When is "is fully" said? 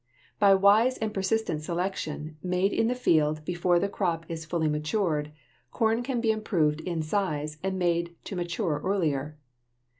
4.27-4.67